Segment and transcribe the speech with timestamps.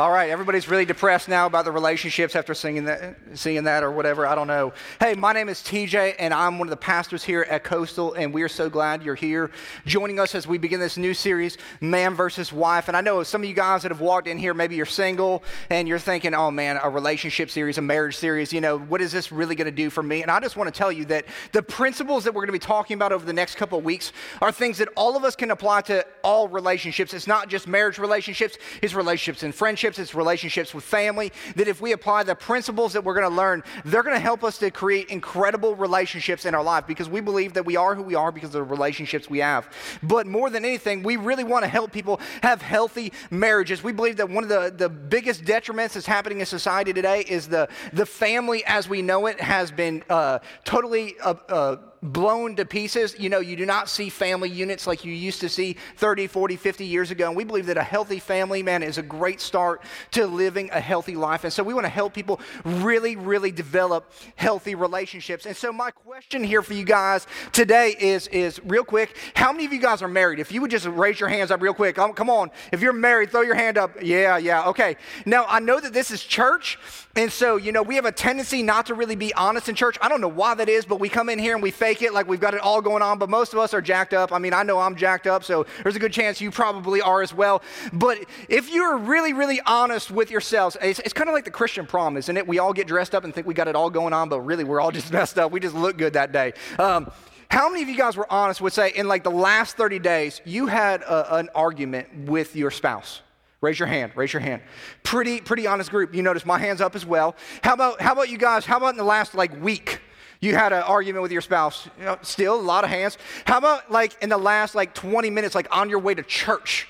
[0.00, 3.90] All right, everybody's really depressed now about the relationships after singing that, singing that or
[3.90, 4.26] whatever.
[4.26, 4.72] I don't know.
[4.98, 8.32] Hey, my name is TJ, and I'm one of the pastors here at Coastal, and
[8.32, 9.50] we are so glad you're here
[9.84, 12.88] joining us as we begin this new series, Man versus Wife.
[12.88, 15.44] And I know some of you guys that have walked in here, maybe you're single
[15.68, 19.12] and you're thinking, oh man, a relationship series, a marriage series, you know, what is
[19.12, 20.22] this really going to do for me?
[20.22, 22.58] And I just want to tell you that the principles that we're going to be
[22.58, 25.50] talking about over the next couple of weeks are things that all of us can
[25.50, 27.12] apply to all relationships.
[27.12, 31.68] It's not just marriage relationships, it's relationships and friendships relationships, it's relationships with family, that
[31.68, 34.58] if we apply the principles that we're going to learn, they're going to help us
[34.58, 38.14] to create incredible relationships in our life because we believe that we are who we
[38.14, 39.68] are because of the relationships we have.
[40.02, 43.82] But more than anything, we really want to help people have healthy marriages.
[43.82, 47.48] We believe that one of the, the biggest detriments that's happening in society today is
[47.48, 51.14] the, the family as we know it has been uh, totally.
[51.20, 53.14] Uh, uh, blown to pieces.
[53.18, 56.56] You know, you do not see family units like you used to see 30, 40,
[56.56, 57.28] 50 years ago.
[57.28, 59.82] And we believe that a healthy family, man, is a great start
[60.12, 61.44] to living a healthy life.
[61.44, 65.46] And so we want to help people really, really develop healthy relationships.
[65.46, 69.66] And so my question here for you guys today is, is real quick, how many
[69.66, 70.38] of you guys are married?
[70.38, 71.96] If you would just raise your hands up real quick.
[71.96, 72.50] Come on.
[72.72, 74.02] If you're married, throw your hand up.
[74.02, 74.68] Yeah, yeah.
[74.68, 74.96] Okay.
[75.26, 76.78] Now, I know that this is church.
[77.16, 79.98] And so, you know, we have a tendency not to really be honest in church.
[80.00, 82.14] I don't know why that is, but we come in here and we fake it
[82.14, 84.32] like we've got it all going on, but most of us are jacked up.
[84.32, 87.20] I mean, I know I'm jacked up, so there's a good chance you probably are
[87.20, 87.62] as well.
[87.92, 91.84] But if you're really, really honest with yourselves, it's, it's kind of like the Christian
[91.84, 92.46] prom, isn't it?
[92.46, 94.62] We all get dressed up and think we got it all going on, but really
[94.62, 95.50] we're all just messed up.
[95.50, 96.52] We just look good that day.
[96.78, 97.10] Um,
[97.50, 100.40] how many of you guys were honest would say in like the last 30 days
[100.44, 103.22] you had a, an argument with your spouse?
[103.60, 104.12] Raise your hand.
[104.14, 104.62] Raise your hand.
[105.02, 106.14] Pretty, pretty honest group.
[106.14, 107.36] You notice my hand's up as well.
[107.62, 108.64] How about, how about you guys?
[108.64, 110.00] How about in the last like week?
[110.40, 111.86] You had an argument with your spouse.
[111.98, 113.18] You know, still a lot of hands.
[113.44, 116.88] How about like in the last like 20 minutes, like on your way to church?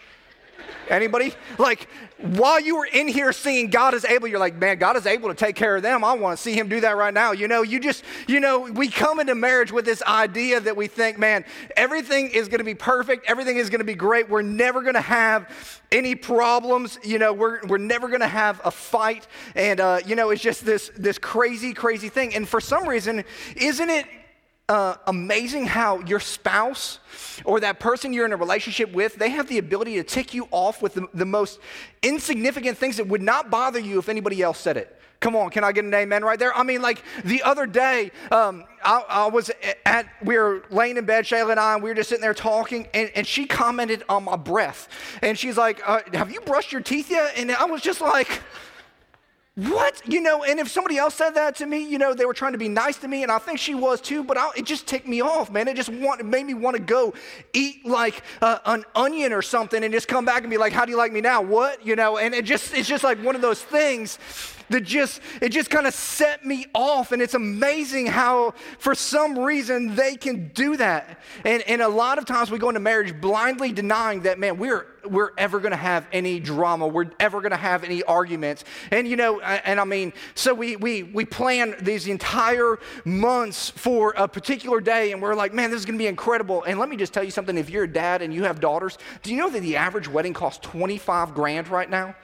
[0.88, 1.34] Anybody?
[1.58, 1.88] Like
[2.22, 5.28] while you were in here singing God is able, you're like, man, God is able
[5.28, 6.04] to take care of them.
[6.04, 7.32] I want to see him do that right now.
[7.32, 10.86] You know, you just, you know, we come into marriage with this idea that we
[10.86, 11.45] think, man,
[11.77, 13.28] everything is going to be perfect.
[13.28, 14.28] Everything is going to be great.
[14.28, 16.98] We're never going to have any problems.
[17.02, 19.27] You know, we're, we're never going to have a fight.
[19.55, 22.34] And, uh, you know, it's just this, this crazy, crazy thing.
[22.34, 23.24] And for some reason,
[23.56, 24.06] isn't it
[24.70, 27.01] uh, amazing how your spouse
[27.45, 30.47] or that person you're in a relationship with, they have the ability to tick you
[30.53, 31.58] off with the, the most
[32.03, 34.97] insignificant things that would not bother you if anybody else said it.
[35.19, 36.57] Come on, can I get an amen right there?
[36.57, 39.51] I mean, like the other day, um, I, I, was
[39.85, 42.33] at, we were laying in bed, Shayla and I, and we were just sitting there
[42.33, 44.89] talking, and, and she commented on my breath.
[45.20, 47.33] And she's like, uh, Have you brushed your teeth yet?
[47.37, 48.41] And I was just like,
[49.68, 50.00] what?
[50.06, 52.52] You know, and if somebody else said that to me, you know, they were trying
[52.52, 54.86] to be nice to me, and I think she was too, but I, it just
[54.86, 55.68] ticked me off, man.
[55.68, 57.12] It just want, it made me want to go
[57.52, 60.84] eat like uh, an onion or something and just come back and be like, how
[60.84, 61.42] do you like me now?
[61.42, 61.84] What?
[61.84, 64.18] You know, and it just, it's just like one of those things
[64.70, 69.39] that just it just kind of set me off and it's amazing how for some
[69.39, 71.19] reason they can do that.
[71.45, 74.86] And, and a lot of times we go into marriage blindly denying that man we're
[75.05, 78.64] we're ever going to have any drama we're ever going to have any arguments.
[78.91, 84.14] And you know and i mean so we we we plan these entire months for
[84.17, 86.63] a particular day and we're like man this is going to be incredible.
[86.63, 88.98] And let me just tell you something if you're a dad and you have daughters
[89.25, 92.14] do you know that the average wedding costs 25 grand right now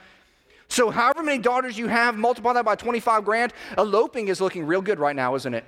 [0.69, 3.53] so, however many daughters you have, multiply that by 25 grand.
[3.77, 5.63] Eloping is looking real good right now, isn't it?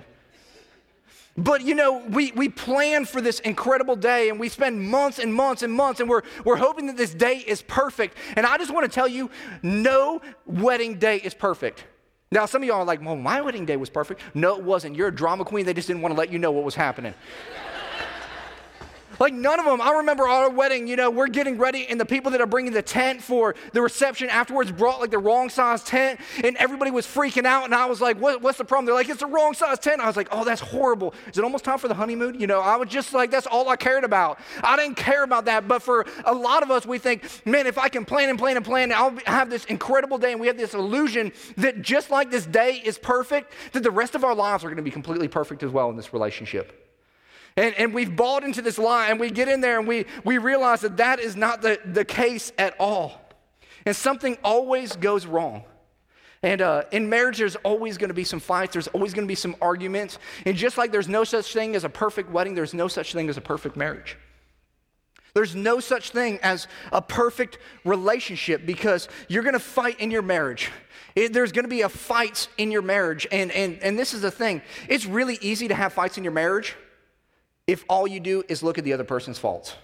[1.36, 5.32] But you know, we, we plan for this incredible day and we spend months and
[5.32, 8.16] months and months and we're, we're hoping that this day is perfect.
[8.36, 9.30] And I just want to tell you
[9.62, 11.84] no wedding day is perfect.
[12.32, 14.20] Now, some of y'all are like, well, my wedding day was perfect.
[14.34, 14.96] No, it wasn't.
[14.96, 15.66] You're a drama queen.
[15.66, 17.14] They just didn't want to let you know what was happening.
[19.20, 19.82] Like none of them.
[19.82, 22.72] I remember our wedding, you know, we're getting ready, and the people that are bringing
[22.72, 27.06] the tent for the reception afterwards brought like the wrong size tent, and everybody was
[27.06, 27.66] freaking out.
[27.66, 28.86] And I was like, what, What's the problem?
[28.86, 30.00] They're like, It's the wrong size tent.
[30.00, 31.12] I was like, Oh, that's horrible.
[31.30, 32.40] Is it almost time for the honeymoon?
[32.40, 34.38] You know, I was just like, That's all I cared about.
[34.64, 35.68] I didn't care about that.
[35.68, 38.56] But for a lot of us, we think, Man, if I can plan and plan
[38.56, 40.32] and plan, I'll have this incredible day.
[40.32, 44.14] And we have this illusion that just like this day is perfect, that the rest
[44.14, 46.89] of our lives are going to be completely perfect as well in this relationship.
[47.60, 50.38] And, and we've bought into this lie, and we get in there and we, we
[50.38, 53.20] realize that that is not the, the case at all.
[53.84, 55.64] And something always goes wrong.
[56.42, 59.30] And uh, in marriage, there's always going to be some fights, there's always going to
[59.30, 60.18] be some arguments.
[60.46, 63.28] And just like there's no such thing as a perfect wedding, there's no such thing
[63.28, 64.16] as a perfect marriage.
[65.34, 70.22] There's no such thing as a perfect relationship because you're going to fight in your
[70.22, 70.70] marriage.
[71.14, 73.26] It, there's going to be a fights in your marriage.
[73.30, 76.32] And, and, and this is the thing it's really easy to have fights in your
[76.32, 76.74] marriage
[77.70, 79.76] if all you do is look at the other person's faults.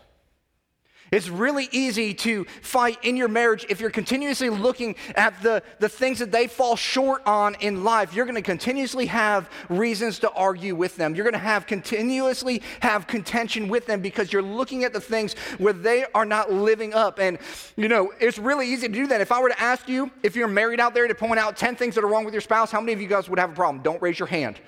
[1.12, 5.88] It's really easy to fight in your marriage if you're continuously looking at the, the
[5.88, 8.12] things that they fall short on in life.
[8.12, 11.14] You're going to continuously have reasons to argue with them.
[11.14, 15.34] You're going to have continuously have contention with them because you're looking at the things
[15.58, 17.20] where they are not living up.
[17.20, 17.38] And,
[17.76, 19.20] you know, it's really easy to do that.
[19.20, 21.76] If I were to ask you, if you're married out there, to point out 10
[21.76, 23.54] things that are wrong with your spouse, how many of you guys would have a
[23.54, 23.80] problem?
[23.84, 24.58] Don't raise your hand.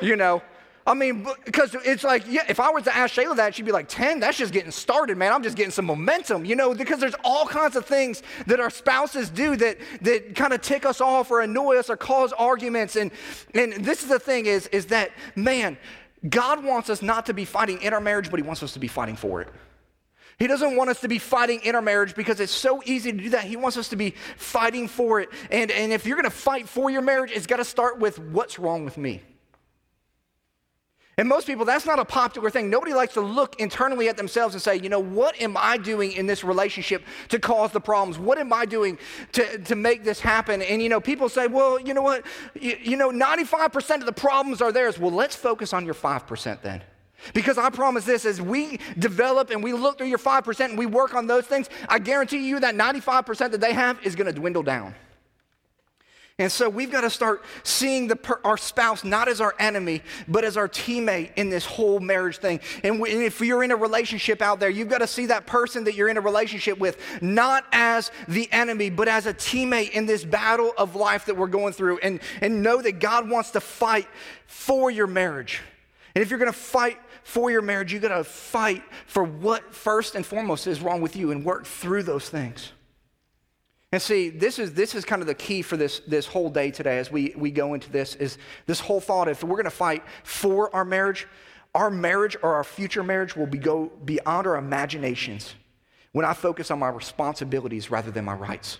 [0.00, 0.40] You know,
[0.86, 3.72] I mean, because it's like, yeah, if I was to ask Shayla that, she'd be
[3.72, 5.32] like, 10, that's just getting started, man.
[5.32, 8.70] I'm just getting some momentum, you know, because there's all kinds of things that our
[8.70, 12.96] spouses do that, that kind of tick us off or annoy us or cause arguments.
[12.96, 13.10] And,
[13.54, 15.76] and this is the thing is, is that, man,
[16.28, 18.78] God wants us not to be fighting in our marriage, but He wants us to
[18.78, 19.48] be fighting for it.
[20.38, 23.18] He doesn't want us to be fighting in our marriage because it's so easy to
[23.18, 23.44] do that.
[23.44, 25.28] He wants us to be fighting for it.
[25.50, 28.18] And, and if you're going to fight for your marriage, it's got to start with
[28.18, 29.20] what's wrong with me.
[31.18, 32.70] And most people, that's not a popular thing.
[32.70, 36.12] Nobody likes to look internally at themselves and say, you know, what am I doing
[36.12, 38.18] in this relationship to cause the problems?
[38.18, 38.98] What am I doing
[39.32, 40.62] to, to make this happen?
[40.62, 42.24] And, you know, people say, well, you know what?
[42.58, 44.98] You, you know, 95% of the problems are theirs.
[44.98, 46.82] Well, let's focus on your 5% then.
[47.34, 50.86] Because I promise this, as we develop and we look through your 5% and we
[50.86, 54.32] work on those things, I guarantee you that 95% that they have is going to
[54.32, 54.94] dwindle down.
[56.40, 60.42] And so we've got to start seeing the, our spouse not as our enemy, but
[60.42, 62.60] as our teammate in this whole marriage thing.
[62.82, 65.84] And, and if you're in a relationship out there, you've got to see that person
[65.84, 70.06] that you're in a relationship with not as the enemy, but as a teammate in
[70.06, 71.98] this battle of life that we're going through.
[71.98, 74.08] And, and know that God wants to fight
[74.46, 75.60] for your marriage.
[76.14, 79.74] And if you're going to fight for your marriage, you've got to fight for what
[79.74, 82.72] first and foremost is wrong with you and work through those things.
[83.92, 86.70] And see, this is, this is kind of the key for this, this whole day
[86.70, 89.70] today as we, we go into this is this whole thought if we're going to
[89.70, 91.26] fight for our marriage,
[91.74, 95.54] our marriage or our future marriage will be go beyond our imaginations
[96.12, 98.78] when I focus on my responsibilities rather than my rights.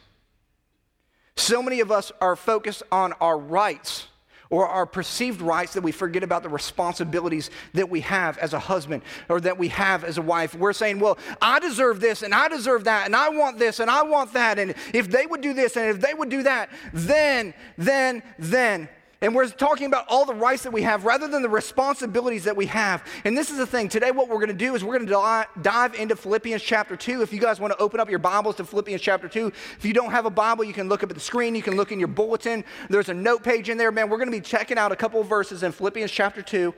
[1.37, 4.07] So many of us are focused on our rights
[4.51, 8.59] or our perceived rights that we forget about the responsibilities that we have as a
[8.59, 10.55] husband or that we have as a wife.
[10.55, 13.91] We're saying, well, I deserve this and I deserve that and I want this and
[13.91, 14.59] I want that.
[14.59, 18.89] And if they would do this and if they would do that, then, then, then.
[19.23, 22.57] And we're talking about all the rights that we have rather than the responsibilities that
[22.57, 23.05] we have.
[23.25, 23.91] And this is the thing.
[23.91, 27.21] Today, what we're going to do is we're going to dive into Philippians chapter 2.
[27.21, 29.93] If you guys want to open up your Bibles to Philippians chapter 2, if you
[29.93, 31.55] don't have a Bible, you can look up at the screen.
[31.55, 32.65] You can look in your bulletin.
[32.89, 33.93] There's a note page in there.
[33.93, 36.73] Man, we're going to be checking out a couple verses in Philippians chapter 2.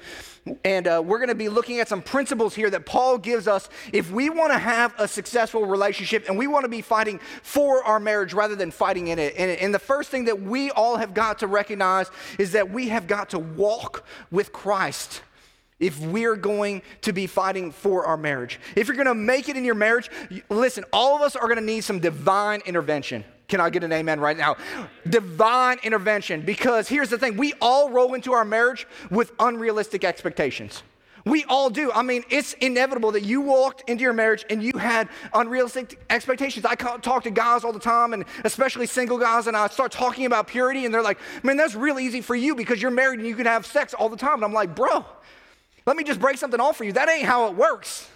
[0.64, 3.68] And uh, we're going to be looking at some principles here that Paul gives us
[3.92, 7.84] if we want to have a successful relationship and we want to be fighting for
[7.84, 9.34] our marriage rather than fighting in it.
[9.38, 12.88] And, and the first thing that we all have got to recognize is that we
[12.88, 15.22] have got to walk with Christ
[15.80, 18.60] if we're going to be fighting for our marriage.
[18.76, 20.08] If you're going to make it in your marriage,
[20.48, 23.24] listen, all of us are going to need some divine intervention.
[23.48, 24.56] Can I get an amen right now?
[25.08, 26.42] Divine intervention.
[26.42, 30.82] Because here's the thing we all roll into our marriage with unrealistic expectations.
[31.24, 31.92] We all do.
[31.92, 36.66] I mean, it's inevitable that you walked into your marriage and you had unrealistic expectations.
[36.66, 40.26] I talk to guys all the time, and especially single guys, and I start talking
[40.26, 43.28] about purity, and they're like, man, that's real easy for you because you're married and
[43.28, 44.34] you can have sex all the time.
[44.34, 45.04] And I'm like, bro,
[45.86, 46.92] let me just break something off for you.
[46.92, 48.08] That ain't how it works.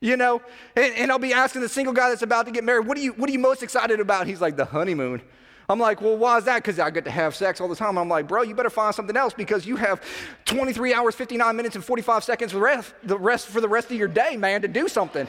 [0.00, 0.42] You know,
[0.76, 3.00] and, and I'll be asking the single guy that's about to get married, what are
[3.00, 4.26] you, what are you most excited about?
[4.26, 5.22] He's like, the honeymoon.
[5.68, 6.62] I'm like, well, why is that?
[6.62, 7.98] Because I get to have sex all the time.
[7.98, 10.00] I'm like, bro, you better find something else because you have
[10.44, 13.90] 23 hours, 59 minutes, and 45 seconds for the rest, the rest for the rest
[13.90, 15.26] of your day, man, to do something.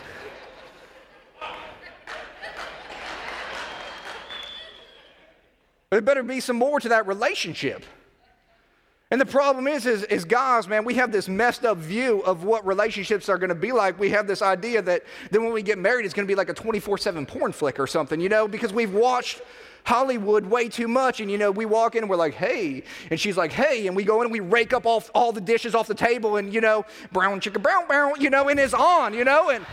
[5.89, 7.84] there better be some more to that relationship.
[9.10, 12.44] And the problem is, is, is, guys, man, we have this messed up view of
[12.44, 13.98] what relationships are going to be like.
[13.98, 16.50] We have this idea that then when we get married, it's going to be like
[16.50, 19.41] a 24 7 porn flick or something, you know, because we've watched
[19.88, 21.22] Hollywood way too much.
[21.22, 22.84] And, you know, we walk in and we're like, hey.
[23.10, 23.88] And she's like, hey.
[23.88, 26.36] And we go in and we rake up all, all the dishes off the table
[26.36, 29.50] and, you know, brown chicken, brown, brown, you know, and it's on, you know.
[29.50, 29.65] And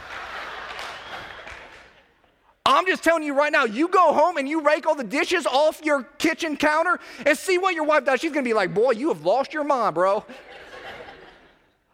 [2.64, 5.46] I'm just telling you right now, you go home and you rake all the dishes
[5.46, 8.20] off your kitchen counter and see what your wife does.
[8.20, 10.24] She's to be like, boy, you have lost your mind, bro.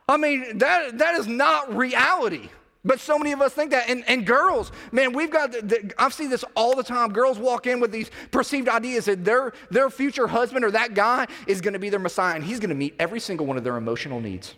[0.07, 2.51] I mean, that, that is not reality.
[2.85, 3.89] But so many of us think that.
[3.91, 7.13] And, and girls, man, we've got, the, the, I've seen this all the time.
[7.13, 11.27] Girls walk in with these perceived ideas that their, their future husband or that guy
[11.47, 13.65] is going to be their Messiah and he's going to meet every single one of
[13.65, 14.55] their emotional needs.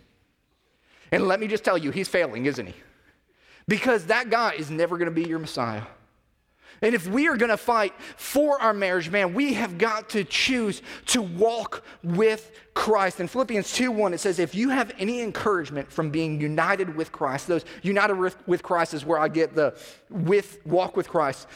[1.11, 2.73] And let me just tell you, he's failing, isn't he?
[3.67, 5.83] Because that guy is never going to be your Messiah.
[6.81, 10.23] And if we are going to fight for our marriage, man, we have got to
[10.23, 13.19] choose to walk with Christ.
[13.19, 17.11] In Philippians 2 1, it says, If you have any encouragement from being united with
[17.11, 18.15] Christ, those united
[18.47, 19.75] with Christ is where I get the
[20.09, 21.47] with walk with Christ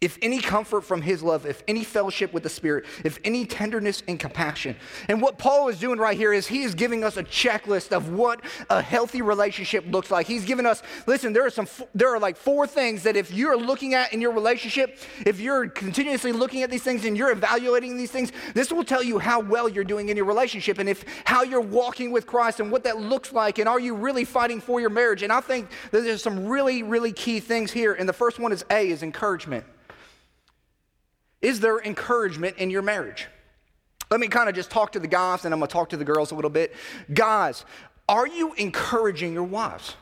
[0.00, 4.02] if any comfort from his love, if any fellowship with the Spirit, if any tenderness
[4.06, 4.76] and compassion.
[5.08, 8.10] And what Paul is doing right here is he is giving us a checklist of
[8.10, 10.26] what a healthy relationship looks like.
[10.26, 13.56] He's giving us, listen, there are some, there are like four things that if you're
[13.56, 17.96] looking at in your relationship, if you're continuously looking at these things and you're evaluating
[17.96, 21.06] these things, this will tell you how well you're doing in your relationship and if
[21.24, 24.60] how you're walking with Christ and what that looks like and are you really fighting
[24.60, 25.22] for your marriage.
[25.22, 27.94] And I think that there's some really, really key things here.
[27.94, 29.64] And the first one is A, is encouragement.
[31.42, 33.26] Is there encouragement in your marriage?
[34.10, 35.96] Let me kind of just talk to the guys and I'm going to talk to
[35.96, 36.74] the girls a little bit.
[37.12, 37.64] Guys,
[38.08, 39.96] are you encouraging your wives?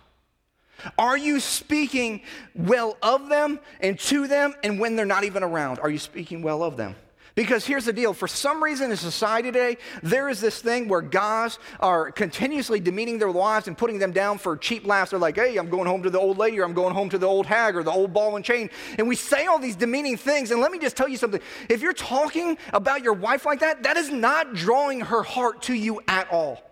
[0.99, 2.23] Are you speaking
[2.55, 5.79] well of them and to them and when they're not even around?
[5.79, 6.97] Are you speaking well of them?
[7.35, 11.01] Because here's the deal for some reason in society today, there is this thing where
[11.01, 15.11] guys are continuously demeaning their wives and putting them down for cheap laughs.
[15.11, 17.19] They're like, hey, I'm going home to the old lady, or I'm going home to
[17.19, 18.71] the old hag, or the old ball and chain.
[18.99, 20.53] And we say all these demeaning things.
[20.53, 23.83] And let me just tell you something if you're talking about your wife like that,
[23.83, 26.63] that is not drawing her heart to you at all.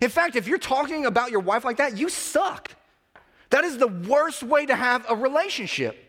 [0.00, 2.72] In fact, if you're talking about your wife like that, you suck.
[3.50, 6.07] That is the worst way to have a relationship.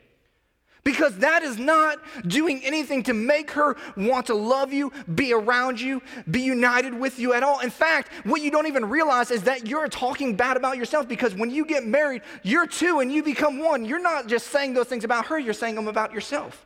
[0.84, 5.80] Because that is not doing anything to make her want to love you, be around
[5.80, 7.60] you, be united with you at all.
[7.60, 11.36] In fact, what you don't even realize is that you're talking bad about yourself because
[11.36, 13.86] when you get married, you're two and you become one.
[13.86, 16.66] You're not just saying those things about her, you're saying them about yourself.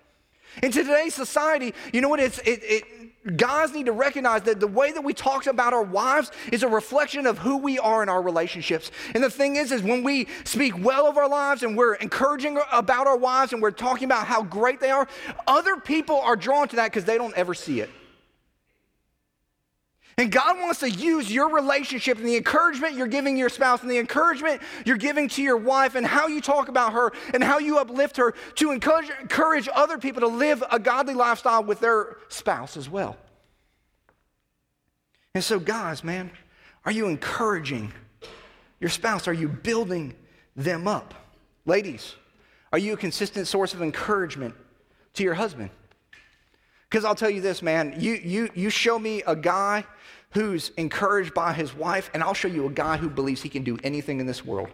[0.62, 2.20] In today's society, you know what?
[2.20, 2.84] It's, it, it,
[3.36, 6.68] guys need to recognize that the way that we talk about our wives is a
[6.68, 8.92] reflection of who we are in our relationships.
[9.14, 12.60] And the thing is, is when we speak well of our lives and we're encouraging
[12.72, 15.08] about our wives and we're talking about how great they are,
[15.48, 17.90] other people are drawn to that because they don't ever see it.
[20.18, 23.90] And God wants to use your relationship and the encouragement you're giving your spouse and
[23.90, 27.58] the encouragement you're giving to your wife and how you talk about her and how
[27.58, 32.18] you uplift her to encourage, encourage other people to live a godly lifestyle with their
[32.30, 33.18] spouse as well.
[35.34, 36.30] And so, guys, man,
[36.86, 37.92] are you encouraging
[38.80, 39.28] your spouse?
[39.28, 40.14] Are you building
[40.56, 41.16] them up?
[41.66, 42.14] Ladies,
[42.72, 44.54] are you a consistent source of encouragement
[45.14, 45.72] to your husband?
[46.94, 49.84] Because I'll tell you this, man, you, you, you show me a guy
[50.34, 53.64] who's encouraged by his wife, and I'll show you a guy who believes he can
[53.64, 54.70] do anything in this world.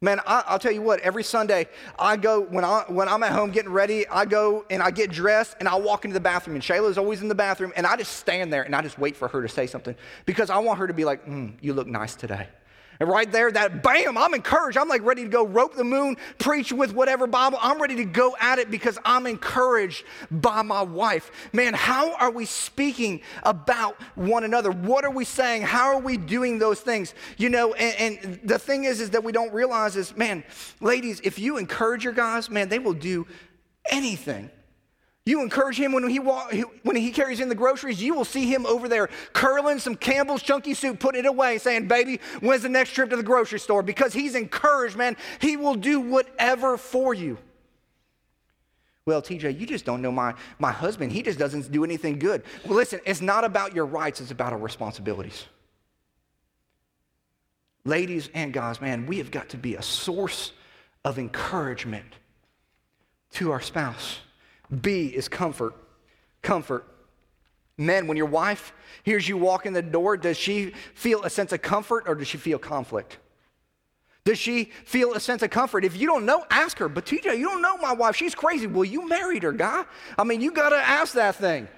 [0.00, 3.30] Man, I, will tell you what, every Sunday I go, when, I, when I'm at
[3.30, 6.56] home getting ready, I go and I get dressed and I walk into the bathroom.
[6.56, 9.14] And Shayla's always in the bathroom, and I just stand there and I just wait
[9.16, 9.94] for her to say something
[10.26, 12.48] because I want her to be like, mm, You look nice today.
[13.00, 14.76] And right there, that bam, I'm encouraged.
[14.76, 17.58] I'm like ready to go rope the moon, preach with whatever Bible.
[17.62, 21.30] I'm ready to go at it because I'm encouraged by my wife.
[21.54, 24.70] Man, how are we speaking about one another?
[24.70, 25.62] What are we saying?
[25.62, 27.14] How are we doing those things?
[27.38, 30.44] You know, and, and the thing is, is that we don't realize is, man,
[30.80, 33.26] ladies, if you encourage your guys, man, they will do
[33.90, 34.50] anything
[35.26, 38.46] you encourage him when he, walk, when he carries in the groceries, you will see
[38.46, 42.68] him over there curling some Campbell's chunky soup, putting it away, saying, Baby, when's the
[42.68, 43.82] next trip to the grocery store?
[43.82, 45.16] Because he's encouraged, man.
[45.40, 47.36] He will do whatever for you.
[49.04, 51.12] Well, TJ, you just don't know my, my husband.
[51.12, 52.42] He just doesn't do anything good.
[52.64, 55.46] Well, listen, it's not about your rights, it's about our responsibilities.
[57.84, 60.52] Ladies and guys, man, we have got to be a source
[61.04, 62.14] of encouragement
[63.32, 64.18] to our spouse.
[64.80, 65.74] B is comfort.
[66.42, 66.86] Comfort.
[67.76, 68.72] Men, when your wife
[69.02, 72.28] hears you walk in the door, does she feel a sense of comfort or does
[72.28, 73.18] she feel conflict?
[74.24, 75.84] Does she feel a sense of comfort?
[75.84, 76.88] If you don't know, ask her.
[76.88, 78.16] But TJ, you don't know my wife.
[78.16, 78.66] She's crazy.
[78.66, 79.84] Well, you married her, guy.
[80.18, 81.68] I mean, you got to ask that thing.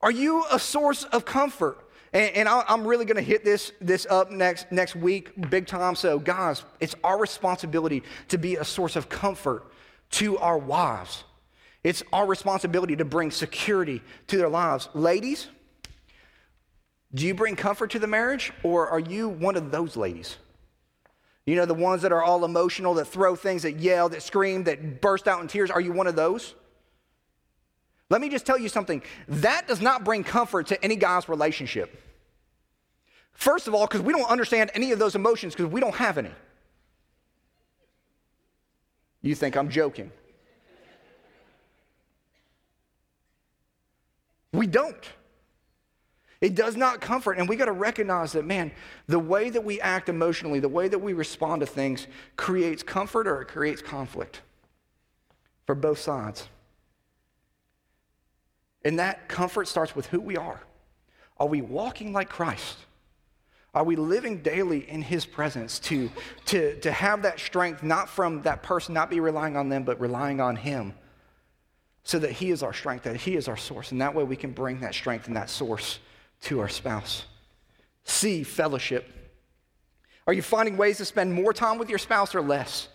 [0.00, 1.78] Are you a source of comfort?
[2.12, 5.94] And, and I'm really going to hit this, this up next, next week, big time.
[5.94, 9.71] So, guys, it's our responsibility to be a source of comfort
[10.12, 11.24] to our wives.
[11.84, 14.88] It's our responsibility to bring security to their lives.
[14.94, 15.48] Ladies,
[17.12, 20.36] do you bring comfort to the marriage, or are you one of those ladies?
[21.44, 24.64] You know, the ones that are all emotional, that throw things, that yell, that scream,
[24.64, 25.70] that burst out in tears.
[25.70, 26.54] Are you one of those?
[28.10, 29.02] Let me just tell you something.
[29.26, 32.00] That does not bring comfort to any guy's relationship.
[33.32, 36.18] First of all, because we don't understand any of those emotions because we don't have
[36.18, 36.30] any.
[39.22, 40.10] You think I'm joking.
[44.52, 45.08] We don't.
[46.40, 47.38] It does not comfort.
[47.38, 48.72] And we got to recognize that, man,
[49.06, 53.28] the way that we act emotionally, the way that we respond to things creates comfort
[53.28, 54.42] or it creates conflict
[55.66, 56.48] for both sides.
[58.84, 60.60] And that comfort starts with who we are.
[61.38, 62.76] Are we walking like Christ?
[63.74, 66.10] Are we living daily in His presence to,
[66.46, 69.98] to, to have that strength, not from that person, not be relying on them, but
[69.98, 70.94] relying on Him,
[72.04, 74.36] so that He is our strength, that He is our source, and that way we
[74.36, 76.00] can bring that strength and that source
[76.42, 77.24] to our spouse.
[78.04, 79.08] C, fellowship.
[80.26, 82.88] Are you finding ways to spend more time with your spouse or less?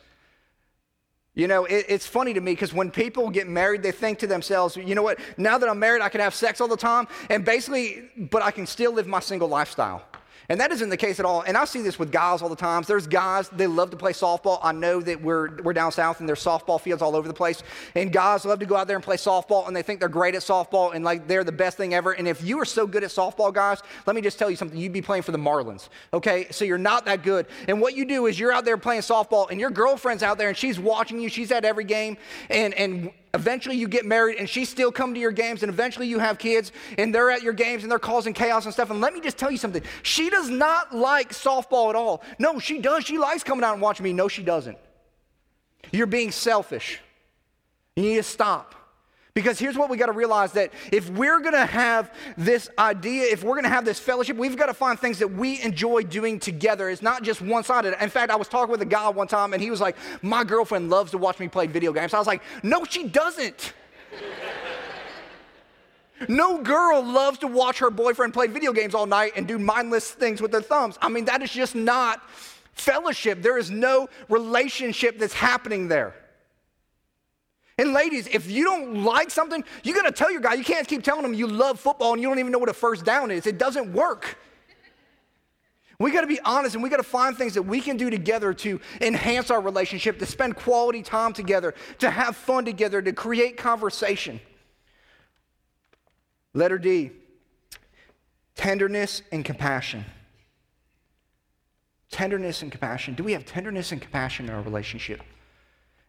[1.34, 4.28] You know, it, it's funny to me because when people get married, they think to
[4.28, 7.08] themselves, you know what, now that I'm married, I can have sex all the time,
[7.32, 10.04] and basically, but I can still live my single lifestyle.
[10.50, 11.42] And that isn't the case at all.
[11.42, 12.84] And I see this with guys all the time.
[12.88, 14.60] There's guys, they love to play softball.
[14.64, 17.64] I know that we're, we're down south and there's softball fields all over the place.
[17.96, 20.36] And guys love to go out there and play softball and they think they're great
[20.36, 22.14] at softball and like they're the best thing ever.
[22.14, 24.78] And if you are so good at softball, guys, let me just tell you something.
[24.78, 25.90] You'd be playing for the Marlins.
[26.14, 26.48] Okay?
[26.52, 27.48] So you're not that good.
[27.68, 30.48] And what you do is you're out there playing softball and your girlfriend's out there
[30.48, 31.30] and she's watching you.
[31.30, 32.18] She's at every game.
[32.50, 36.08] And, and Eventually, you get married and she still come to your games, and eventually,
[36.08, 38.90] you have kids and they're at your games and they're causing chaos and stuff.
[38.90, 42.24] And let me just tell you something she does not like softball at all.
[42.40, 43.06] No, she does.
[43.06, 44.14] She likes coming out and watching me.
[44.14, 44.78] No, she doesn't.
[45.92, 47.00] You're being selfish.
[47.96, 48.76] You need to stop.
[49.38, 53.26] Because here's what we got to realize that if we're going to have this idea,
[53.26, 56.02] if we're going to have this fellowship, we've got to find things that we enjoy
[56.02, 56.90] doing together.
[56.90, 57.94] It's not just one sided.
[58.02, 60.44] In fact, I was talking with a guy one time and he was like, My
[60.44, 62.16] girlfriend loves to watch me play video games.
[62.16, 63.74] I was like, No, she doesn't.
[66.28, 70.10] No girl loves to watch her boyfriend play video games all night and do mindless
[70.10, 70.98] things with their thumbs.
[71.00, 72.28] I mean, that is just not
[72.74, 73.44] fellowship.
[73.44, 76.16] There is no relationship that's happening there.
[77.78, 80.56] And ladies, if you don't like something, you're gonna tell your guy.
[80.56, 82.74] You can't keep telling him you love football and you don't even know what a
[82.74, 83.46] first down is.
[83.46, 84.38] It doesn't work.
[86.00, 88.12] We got to be honest and we got to find things that we can do
[88.12, 93.14] together to enhance our relationship, to spend quality time together, to have fun together, to
[93.14, 94.40] create conversation.
[96.54, 97.12] Letter D
[98.56, 100.04] tenderness and compassion.
[102.10, 103.14] Tenderness and compassion.
[103.14, 105.22] Do we have tenderness and compassion in our relationship?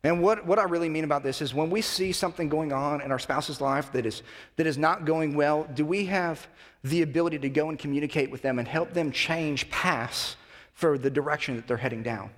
[0.04, 3.00] And what, what I really mean about this is when we see something going on
[3.00, 4.22] in our spouse's life that is,
[4.56, 6.46] that is not going well, do we have
[6.84, 10.36] the ability to go and communicate with them and help them change paths
[10.72, 12.30] for the direction that they're heading down?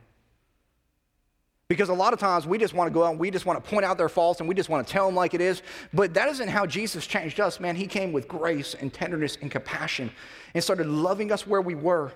[1.68, 3.62] Because a lot of times we just want to go out and we just want
[3.62, 5.62] to point out their faults and we just want to tell them like it is.
[5.92, 7.76] But that isn't how Jesus changed us, man.
[7.76, 10.10] He came with grace and tenderness and compassion
[10.54, 12.10] and started loving us where we were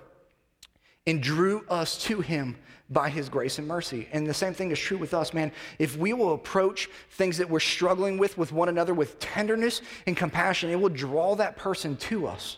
[1.07, 2.55] and drew us to him
[2.89, 4.07] by his grace and mercy.
[4.11, 5.51] And the same thing is true with us, man.
[5.79, 10.15] If we will approach things that we're struggling with with one another with tenderness and
[10.15, 12.57] compassion, it will draw that person to us.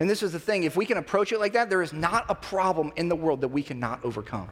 [0.00, 2.26] And this is the thing if we can approach it like that, there is not
[2.28, 4.48] a problem in the world that we cannot overcome.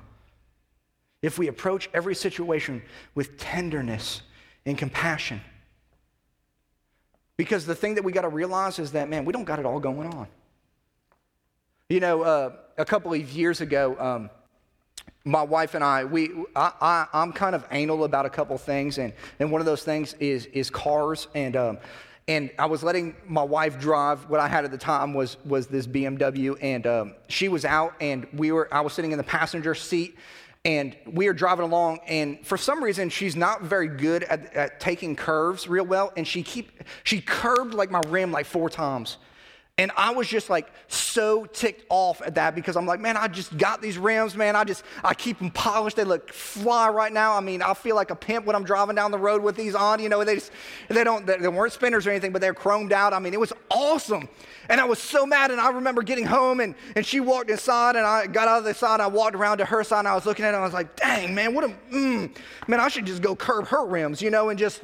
[1.22, 2.82] If we approach every situation
[3.14, 4.22] with tenderness
[4.66, 5.40] and compassion.
[7.36, 9.66] Because the thing that we got to realize is that, man, we don't got it
[9.66, 10.28] all going on.
[11.88, 14.30] You know, uh, a couple of years ago, um,
[15.24, 18.98] my wife and I, we, I, I, am kind of anal about a couple things,
[18.98, 21.28] and, and one of those things is, is cars.
[21.34, 21.78] And, um,
[22.28, 24.28] and I was letting my wife drive.
[24.28, 27.94] What I had at the time was, was this BMW, and um, she was out,
[28.00, 30.16] and we were, I was sitting in the passenger seat,
[30.66, 34.80] and we are driving along, and for some reason, she's not very good at, at
[34.80, 39.18] taking curves real well, and she keep, she curved like my rim like four times.
[39.76, 43.26] And I was just like so ticked off at that because I'm like, man, I
[43.26, 44.54] just got these rims, man.
[44.54, 45.96] I just, I keep them polished.
[45.96, 47.34] They look fly right now.
[47.34, 49.74] I mean, I feel like a pimp when I'm driving down the road with these
[49.74, 49.98] on.
[49.98, 50.52] You know, they just,
[50.86, 53.12] they don't, they weren't spinners or anything, but they're chromed out.
[53.12, 54.28] I mean, it was awesome.
[54.68, 55.50] And I was so mad.
[55.50, 58.64] And I remember getting home and, and she walked inside and I got out of
[58.64, 59.00] the side.
[59.00, 60.72] I walked around to her side and I was looking at it and I was
[60.72, 62.32] like, dang, man, what a, mm,
[62.68, 64.82] man, I should just go curb her rims, you know, and just,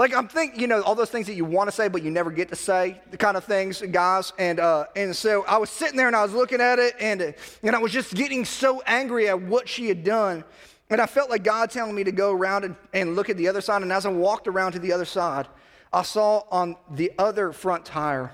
[0.00, 2.10] like I'm thinking, you know, all those things that you want to say but you
[2.10, 4.32] never get to say, the kind of things, guys.
[4.38, 7.34] And uh, and so I was sitting there and I was looking at it, and
[7.62, 10.42] and I was just getting so angry at what she had done.
[10.88, 13.46] And I felt like God telling me to go around and, and look at the
[13.46, 13.82] other side.
[13.82, 15.46] And as I walked around to the other side,
[15.92, 18.32] I saw on the other front tire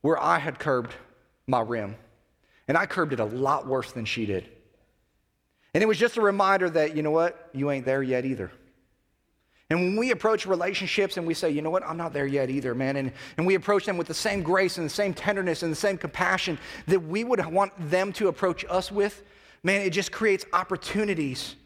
[0.00, 0.94] where I had curbed
[1.48, 1.96] my rim.
[2.68, 4.48] And I curbed it a lot worse than she did.
[5.74, 8.50] And it was just a reminder that, you know what, you ain't there yet either.
[9.74, 12.48] And when we approach relationships and we say, you know what, I'm not there yet
[12.48, 15.64] either, man, and, and we approach them with the same grace and the same tenderness
[15.64, 19.24] and the same compassion that we would want them to approach us with,
[19.64, 21.56] man, it just creates opportunities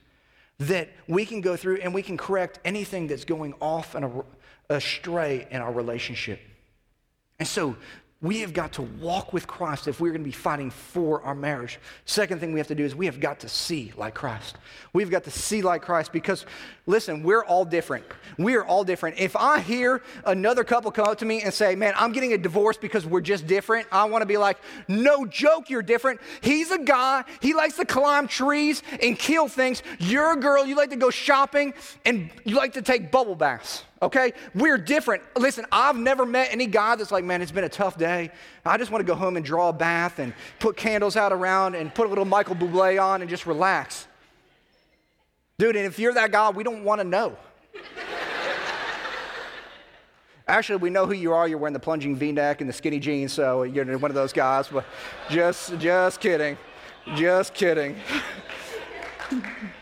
[0.56, 4.22] that we can go through and we can correct anything that's going off and
[4.70, 6.40] astray in our relationship.
[7.38, 7.76] And so,
[8.20, 11.36] we have got to walk with Christ if we're going to be fighting for our
[11.36, 11.78] marriage.
[12.04, 14.56] Second thing we have to do is we have got to see like Christ.
[14.92, 16.44] We've got to see like Christ because,
[16.86, 18.04] listen, we're all different.
[18.36, 19.20] We are all different.
[19.20, 22.38] If I hear another couple come up to me and say, man, I'm getting a
[22.38, 26.20] divorce because we're just different, I want to be like, no joke, you're different.
[26.40, 29.84] He's a guy, he likes to climb trees and kill things.
[30.00, 31.72] You're a girl, you like to go shopping
[32.04, 34.32] and you like to take bubble baths okay?
[34.54, 35.22] We're different.
[35.36, 38.30] Listen, I've never met any guy that's like, man, it's been a tough day.
[38.64, 41.74] I just want to go home and draw a bath and put candles out around
[41.74, 44.06] and put a little Michael Bublé on and just relax.
[45.58, 47.36] Dude, and if you're that guy, we don't want to know.
[50.46, 51.48] Actually, we know who you are.
[51.48, 54.68] You're wearing the plunging V-neck and the skinny jeans, so you're one of those guys.
[54.68, 54.84] But
[55.28, 56.56] just, just kidding,
[57.16, 57.96] just kidding.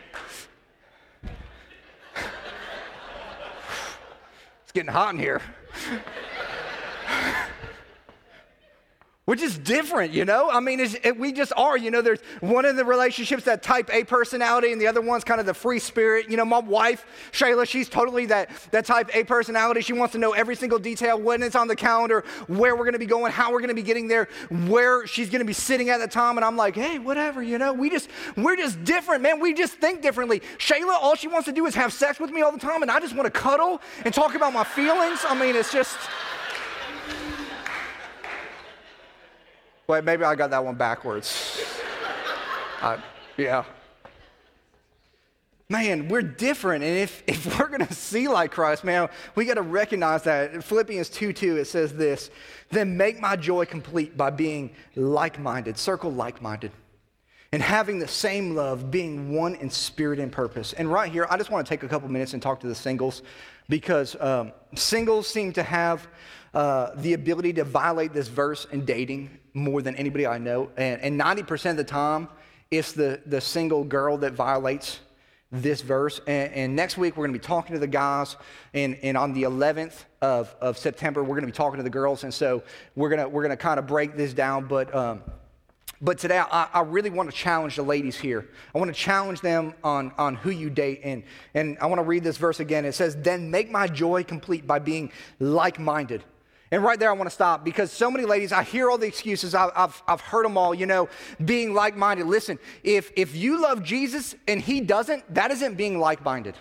[4.77, 5.41] getting hot in here.
[9.27, 10.49] Which is different, you know?
[10.49, 11.77] I mean, it, we just are.
[11.77, 15.25] You know, there's one of the relationships that type A personality, and the other one's
[15.25, 16.31] kind of the free spirit.
[16.31, 19.81] You know, my wife, Shayla, she's totally that, that type A personality.
[19.81, 22.93] She wants to know every single detail, when it's on the calendar, where we're going
[22.93, 24.29] to be going, how we're going to be getting there,
[24.69, 26.39] where she's going to be sitting at the time.
[26.39, 27.73] And I'm like, hey, whatever, you know?
[27.73, 29.41] We just, we're just different, man.
[29.41, 30.39] We just think differently.
[30.59, 32.93] Shayla, all she wants to do is have sex with me all the time, and
[32.93, 35.25] I just want to cuddle and talk about my feelings.
[35.29, 35.99] I mean, it's just.
[39.87, 41.63] Wait, maybe I got that one backwards.
[42.81, 42.99] uh,
[43.37, 43.65] yeah.
[45.69, 46.85] Man, we're different.
[46.85, 50.53] And if, if we're going to see like Christ, man, we got to recognize that.
[50.53, 52.31] In Philippians 2 2, it says this
[52.71, 56.73] Then make my joy complete by being like minded, circle like minded,
[57.53, 60.73] and having the same love, being one in spirit and purpose.
[60.73, 62.75] And right here, I just want to take a couple minutes and talk to the
[62.75, 63.23] singles
[63.69, 66.07] because um, singles seem to have
[66.57, 70.71] uh, the ability to violate this verse in dating more than anybody I know.
[70.79, 72.29] And, and 90% of the time,
[72.71, 75.01] it's the, the single girl that violates
[75.53, 76.19] this verse.
[76.27, 78.37] And, and next week, we're going to be talking to the guys.
[78.73, 81.91] And, and on the 11th of, of September, we're going to be talking to the
[81.91, 82.25] girls.
[82.25, 82.63] And so
[82.95, 84.67] we're going to, we're going to kind of break this down.
[84.67, 85.21] But, um,
[86.01, 88.49] but today, I, I, really want to challenge the ladies here.
[88.75, 91.03] I want to challenge them on, on who you date.
[91.05, 92.87] And, and I want to read this verse again.
[92.87, 96.25] It says, Then make my joy complete by being like minded
[96.71, 99.07] and right there, I want to stop because so many ladies, I hear all the
[99.07, 99.55] excuses.
[99.55, 101.09] I, have I've heard them all, you know,
[101.45, 102.27] being like minded.
[102.27, 106.57] Listen, if, if you love Jesus and he doesn't, that isn't being like minded.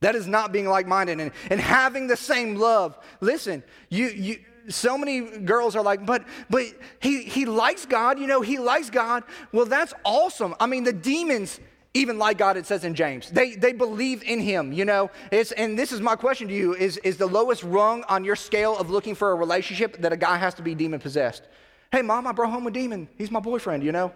[0.00, 2.98] That is not being like minded and, and having the same love.
[3.20, 6.64] Listen, you, you, so many girls are like, but, but
[7.00, 9.22] he, he likes God, you know, he likes God.
[9.52, 10.54] Well, that's awesome.
[10.58, 11.60] I mean, the demons
[11.96, 13.30] even like God, it says in James.
[13.30, 15.10] They, they believe in him, you know.
[15.32, 18.36] It's, and this is my question to you is, is the lowest rung on your
[18.36, 21.42] scale of looking for a relationship that a guy has to be demon possessed?
[21.90, 23.08] Hey, mom, I brought home a demon.
[23.16, 24.12] He's my boyfriend, you know.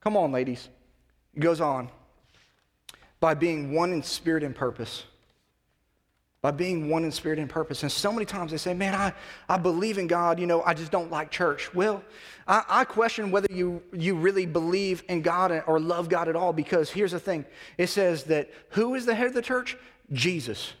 [0.00, 0.68] Come on, ladies.
[1.34, 1.90] It goes on.
[3.20, 5.04] By being one in spirit and purpose
[6.46, 7.82] by being one in spirit and purpose.
[7.82, 9.12] And so many times they say, Man, I,
[9.48, 11.74] I believe in God, you know, I just don't like church.
[11.74, 12.04] Well,
[12.46, 16.52] I, I question whether you, you really believe in God or love God at all
[16.52, 17.46] because here's the thing
[17.78, 19.76] it says that who is the head of the church?
[20.12, 20.72] Jesus.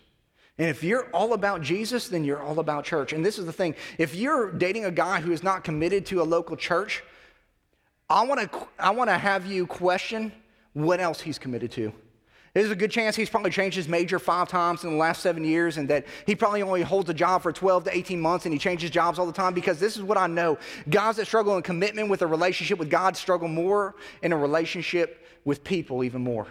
[0.56, 3.12] And if you're all about Jesus, then you're all about church.
[3.12, 6.22] And this is the thing if you're dating a guy who is not committed to
[6.22, 7.02] a local church,
[8.08, 10.30] I want to I want to have you question
[10.74, 11.92] what else he's committed to.
[12.56, 15.44] There's a good chance he's probably changed his major five times in the last seven
[15.44, 18.52] years and that he probably only holds a job for 12 to 18 months and
[18.54, 20.56] he changes jobs all the time because this is what I know.
[20.88, 25.26] Guys that struggle in commitment with a relationship with God struggle more in a relationship
[25.44, 26.46] with people even more.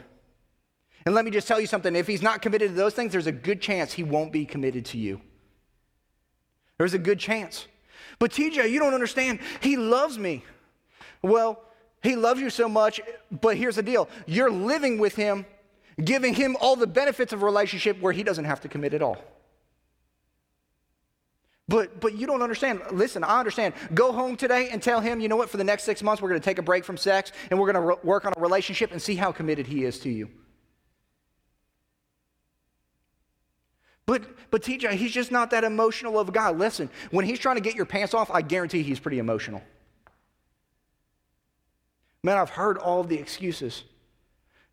[1.08, 3.26] And let me just tell you something if he's not committed to those things, there's
[3.26, 5.20] a good chance he won't be committed to you.
[6.78, 7.66] There's a good chance.
[8.20, 9.40] But TJ, you don't understand.
[9.60, 10.46] He loves me.
[11.24, 11.64] Well,
[12.04, 13.02] he loves you so much,
[13.42, 15.48] but here's the deal you're living with him
[16.04, 19.02] giving him all the benefits of a relationship where he doesn't have to commit at
[19.02, 19.18] all.
[21.68, 22.82] But, but you don't understand.
[22.92, 23.74] Listen, I understand.
[23.94, 26.30] Go home today and tell him, you know what, for the next six months, we're
[26.30, 28.40] going to take a break from sex and we're going to re- work on a
[28.40, 30.30] relationship and see how committed he is to you.
[34.06, 36.52] But, but TJ, he's just not that emotional of a guy.
[36.52, 39.64] Listen, when he's trying to get your pants off, I guarantee he's pretty emotional.
[42.22, 43.84] Man, I've heard all the excuses.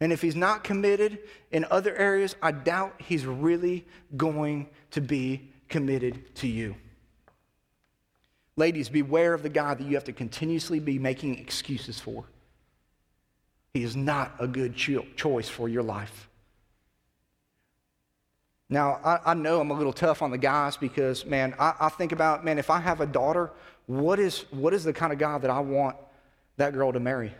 [0.02, 1.20] And if he's not committed
[1.52, 3.86] in other areas, I doubt he's really
[4.16, 6.74] going to be committed to you.
[8.56, 12.24] Ladies, beware of the guy that you have to continuously be making excuses for.
[13.74, 16.28] He is not a good cho- choice for your life.
[18.68, 21.88] Now, I, I, know I'm a little tough on the guys because, man, I, I,
[21.90, 23.52] think about, man, if I have a daughter,
[23.86, 25.94] what is, what is the kind of guy that I want
[26.56, 27.32] that girl to marry?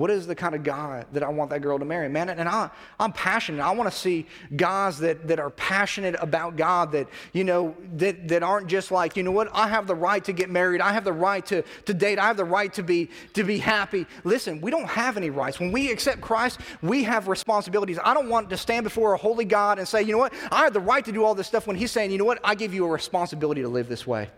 [0.00, 2.08] What is the kind of guy that I want that girl to marry?
[2.08, 3.60] Man, and I, I'm passionate.
[3.62, 8.26] I want to see guys that, that are passionate about God, that, you know, that,
[8.28, 10.80] that aren't just like, you know what, I have the right to get married.
[10.80, 12.18] I have the right to, to date.
[12.18, 14.06] I have the right to be, to be happy.
[14.24, 15.60] Listen, we don't have any rights.
[15.60, 17.98] When we accept Christ, we have responsibilities.
[18.02, 20.64] I don't want to stand before a holy God and say, you know what, I
[20.64, 22.54] have the right to do all this stuff when He's saying, you know what, I
[22.54, 24.30] give you a responsibility to live this way.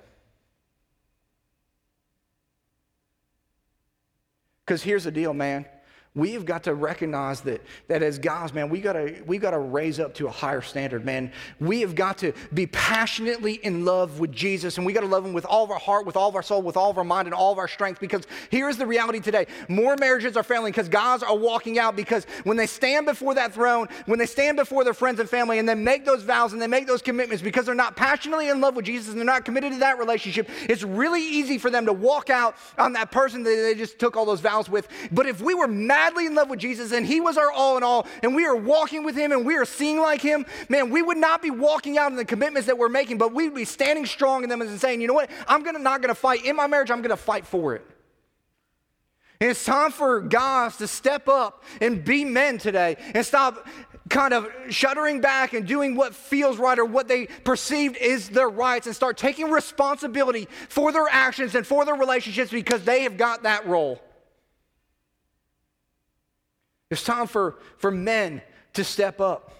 [4.67, 5.67] Because here's the deal, man.
[6.15, 10.13] We've got to recognize that, that as guys, man, we gotta we gotta raise up
[10.17, 11.33] to a higher standard, man.
[11.59, 15.33] We have got to be passionately in love with Jesus, and we gotta love him
[15.33, 17.29] with all of our heart, with all of our soul, with all of our mind,
[17.29, 17.99] and all of our strength.
[17.99, 22.27] Because here's the reality today: more marriages are failing because guys are walking out because
[22.45, 25.67] when they stand before that throne, when they stand before their friends and family, and
[25.67, 28.77] they make those vows and they make those commitments because they're not passionately in love
[28.77, 31.93] with Jesus and they're not committed to that relationship, it's really easy for them to
[31.95, 34.89] walk out on that person that they just took all those vows with.
[35.11, 37.77] But if we were mad madly in love with Jesus and he was our all
[37.77, 40.91] in all and we are walking with him and we are seeing like him, man,
[40.91, 43.65] we would not be walking out in the commitments that we're making, but we'd be
[43.65, 46.57] standing strong in them and saying, you know what, I'm gonna not gonna fight in
[46.57, 47.87] my marriage, I'm gonna fight for it.
[49.41, 53.67] And it's time for guys to step up and be men today and stop
[54.09, 58.49] kind of shuddering back and doing what feels right or what they perceived is their
[58.49, 63.17] rights and start taking responsibility for their actions and for their relationships because they have
[63.17, 64.01] got that role.
[66.93, 68.43] It's time for, for men
[68.75, 69.51] to step up.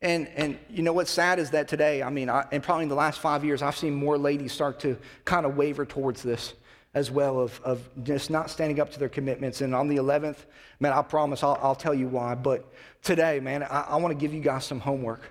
[0.00, 2.88] And, and you know what's sad is that today, I mean, I, and probably in
[2.88, 6.54] the last five years, I've seen more ladies start to kind of waver towards this
[6.94, 9.60] as well of, of just not standing up to their commitments.
[9.60, 10.38] And on the 11th,
[10.80, 12.34] man, I promise I'll, I'll tell you why.
[12.34, 12.66] But
[13.02, 15.30] today, man, I, I want to give you guys some homework.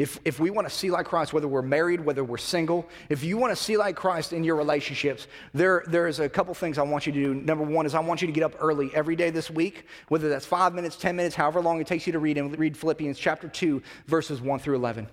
[0.00, 3.22] If, if we want to see like Christ, whether we're married, whether we're single, if
[3.22, 6.82] you want to see like Christ in your relationships, there, there's a couple things I
[6.84, 7.34] want you to do.
[7.34, 10.30] Number one is I want you to get up early every day this week, whether
[10.30, 13.18] that's five minutes, 10 minutes, however long it takes you to read, and read Philippians
[13.18, 15.06] chapter 2, verses 1 through 11.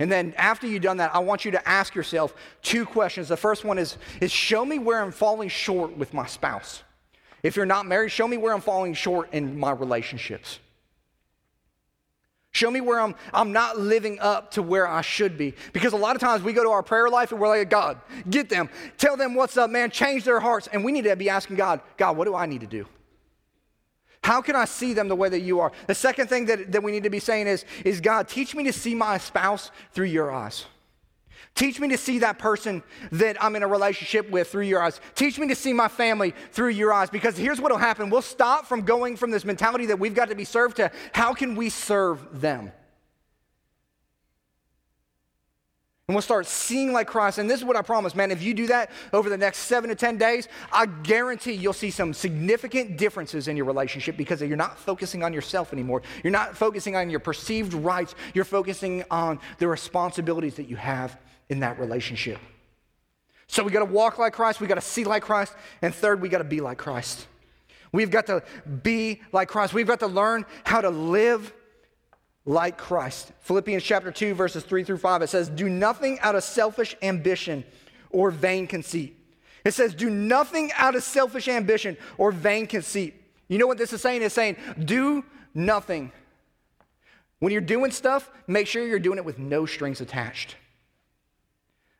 [0.00, 3.28] And then after you've done that, I want you to ask yourself two questions.
[3.28, 6.82] The first one is, is show me where I'm falling short with my spouse.
[7.44, 10.58] If you're not married, show me where I'm falling short in my relationships.
[12.56, 15.52] Show me where I'm, I'm not living up to where I should be.
[15.74, 18.00] Because a lot of times we go to our prayer life and we're like, God,
[18.30, 20.66] get them, tell them what's up, man, change their hearts.
[20.72, 22.86] And we need to be asking God, God, what do I need to do?
[24.24, 25.70] How can I see them the way that you are?
[25.86, 28.64] The second thing that, that we need to be saying is, is God, teach me
[28.64, 30.64] to see my spouse through your eyes.
[31.54, 35.00] Teach me to see that person that I'm in a relationship with through your eyes.
[35.14, 37.10] Teach me to see my family through your eyes.
[37.10, 40.28] Because here's what will happen we'll stop from going from this mentality that we've got
[40.28, 42.72] to be served to how can we serve them?
[46.08, 47.38] And we'll start seeing like Christ.
[47.38, 48.30] And this is what I promise, man.
[48.30, 51.90] If you do that over the next seven to 10 days, I guarantee you'll see
[51.90, 56.02] some significant differences in your relationship because you're not focusing on yourself anymore.
[56.22, 58.14] You're not focusing on your perceived rights.
[58.34, 61.18] You're focusing on the responsibilities that you have
[61.48, 62.38] in that relationship.
[63.46, 66.20] So we got to walk like Christ, we got to see like Christ, and third,
[66.20, 67.26] we got to be like Christ.
[67.92, 68.42] We've got to
[68.82, 69.72] be like Christ.
[69.72, 71.52] We've got to learn how to live
[72.44, 73.32] like Christ.
[73.40, 77.64] Philippians chapter 2 verses 3 through 5 it says, "Do nothing out of selfish ambition
[78.10, 79.16] or vain conceit."
[79.64, 83.14] It says, "Do nothing out of selfish ambition or vain conceit."
[83.48, 84.22] You know what this is saying?
[84.22, 86.12] It's saying, "Do nothing."
[87.38, 90.56] When you're doing stuff, make sure you're doing it with no strings attached.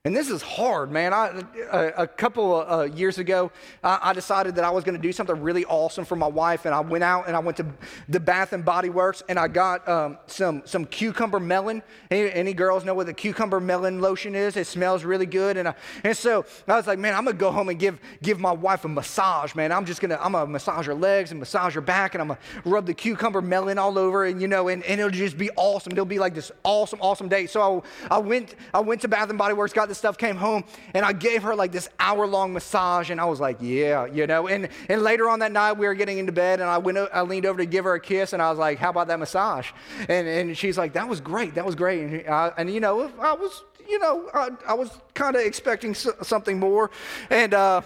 [0.07, 1.12] And this is hard, man.
[1.12, 1.42] I,
[1.73, 3.51] a, a, couple of uh, years ago,
[3.83, 6.64] I, I, decided that I was going to do something really awesome for my wife,
[6.64, 7.66] and I went out and I went to
[8.09, 11.83] the Bath and Body Works, and I got um, some some cucumber melon.
[12.09, 14.57] Any, any, girls know what the cucumber melon lotion is?
[14.57, 17.51] It smells really good, and I, and so I was like, man, I'm gonna go
[17.51, 19.73] home and give give my wife a massage, man.
[19.73, 22.40] I'm just gonna I'm gonna massage her legs and massage her back, and I'm gonna
[22.64, 25.90] rub the cucumber melon all over, and you know, and, and it'll just be awesome.
[25.95, 27.49] It'll be like this awesome awesome day.
[27.49, 30.37] So I, I went I went to Bath and Body Works, got this stuff, came
[30.37, 34.07] home, and I gave her like this hour long massage, and I was like, yeah,
[34.07, 34.49] you know.
[34.49, 37.23] And, and later on that night, we were getting into bed, and I, went, I
[37.23, 39.71] leaned over to give her a kiss, and I was like, how about that massage?
[40.09, 42.03] And, and she's like, that was great, that was great.
[42.03, 45.95] And, I, and you know, I was, you know, I, I was kind of expecting
[45.95, 46.91] something more.
[47.31, 47.83] And, uh,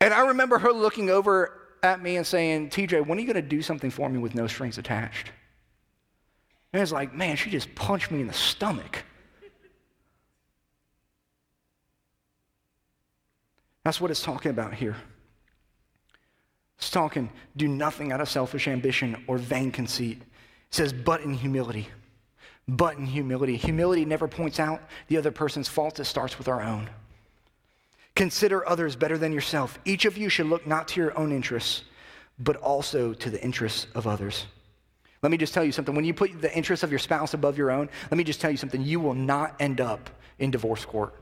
[0.00, 3.42] and I remember her looking over at me and saying, TJ, when are you going
[3.42, 5.30] to do something for me with no strings attached?
[6.72, 9.04] And it's like, man, she just punched me in the stomach.
[13.84, 14.96] That's what it's talking about here.
[16.78, 20.18] It's talking, do nothing out of selfish ambition or vain conceit.
[20.20, 21.88] It says, but in humility.
[22.68, 23.56] But in humility.
[23.56, 26.88] Humility never points out the other person's fault, it starts with our own.
[28.14, 29.78] Consider others better than yourself.
[29.84, 31.84] Each of you should look not to your own interests,
[32.38, 34.46] but also to the interests of others.
[35.22, 35.94] Let me just tell you something.
[35.94, 38.50] When you put the interests of your spouse above your own, let me just tell
[38.50, 38.82] you something.
[38.82, 41.14] You will not end up in divorce court.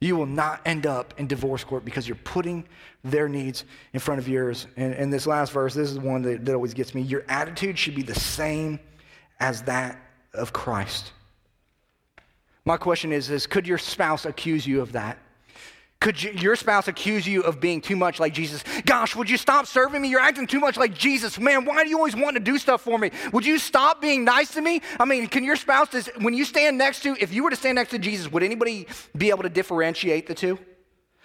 [0.00, 2.66] You will not end up in divorce court because you're putting
[3.02, 4.66] their needs in front of yours.
[4.76, 7.00] And, and this last verse, this is one that, that always gets me.
[7.00, 8.78] Your attitude should be the same
[9.40, 9.98] as that
[10.34, 11.12] of Christ.
[12.66, 15.18] My question is, is could your spouse accuse you of that?
[16.00, 18.62] Could you, your spouse accuse you of being too much like Jesus?
[18.84, 20.08] Gosh, would you stop serving me?
[20.08, 21.38] You're acting too much like Jesus.
[21.38, 23.10] Man, why do you always want to do stuff for me?
[23.32, 24.82] Would you stop being nice to me?
[25.00, 27.76] I mean, can your spouse, when you stand next to, if you were to stand
[27.76, 30.58] next to Jesus, would anybody be able to differentiate the two?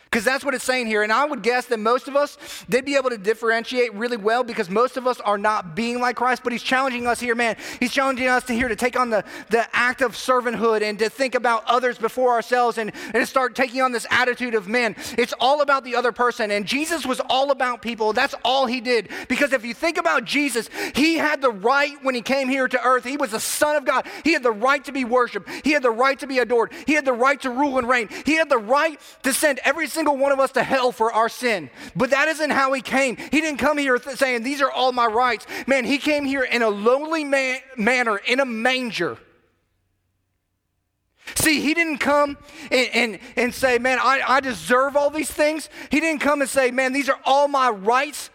[0.10, 1.04] Because that's what it's saying here.
[1.04, 4.44] And I would guess that most of us, they'd be able to differentiate really well
[4.44, 6.42] because most of us are not being like Christ.
[6.44, 7.58] But he's challenging us here, man.
[7.80, 11.10] He's challenging us to here to take on the, the act of servanthood and to
[11.12, 14.96] think about others before ourselves and, and to start taking on this attitude of, man,
[15.16, 16.50] it's all about the other person.
[16.50, 18.12] And Jesus was all about people.
[18.12, 19.10] That's all he did.
[19.28, 22.84] Because if you think about Jesus, he had the right when he came here to
[22.84, 23.04] earth.
[23.04, 24.08] He was the Son of God.
[24.24, 25.48] He had the right to be worshiped.
[25.64, 26.72] He had the right to be adored.
[26.88, 28.10] He had the right to rule and reign.
[28.26, 31.28] He had the right to send every single one of us to hell for our
[31.28, 31.70] sin.
[31.94, 33.18] But that isn't how he came.
[33.18, 35.46] He didn't come here th- saying, These are all my rights.
[35.68, 39.18] Man, he came here in a lonely man- manner, in a manger.
[41.36, 42.38] See, he didn't come
[42.72, 45.70] and, and, and say, Man, I, I deserve all these things.
[45.92, 48.30] He didn't come and say, Man, these are all my rights.